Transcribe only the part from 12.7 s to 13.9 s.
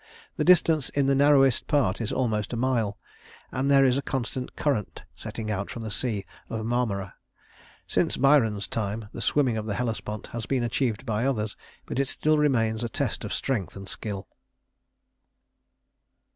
a test of strength and